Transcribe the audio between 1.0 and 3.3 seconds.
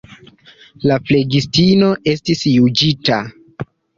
flegistino estis juĝita.